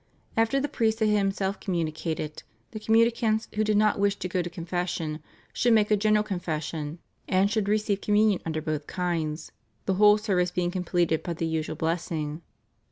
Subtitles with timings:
[0.35, 4.49] After the priest had himself communicated, the communicants, who did not wish to go to
[4.49, 5.19] confession,
[5.53, 9.51] should make a general confession, and should receive Communion under both kinds,
[9.85, 12.41] the whole service being completed by the usual blessing.